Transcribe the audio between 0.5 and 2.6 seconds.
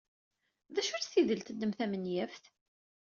D acu-tt tidelt-nnem tamenyaft?